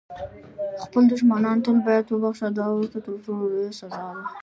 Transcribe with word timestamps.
خپل 0.83 1.03
دښمنان 1.13 1.57
تل 1.65 1.77
باید 1.87 2.05
وبخښه، 2.09 2.47
دا 2.59 2.65
ورته 2.71 2.97
تر 3.05 3.13
ټولو 3.25 3.43
لویه 3.51 3.73
سزا 3.79 4.03
ده. 4.17 4.23